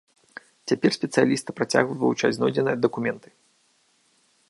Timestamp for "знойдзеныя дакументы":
2.39-3.37